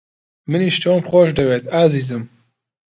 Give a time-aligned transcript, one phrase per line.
[0.49, 2.23] منیش تۆم خۆش دەوێت، ئازیزم.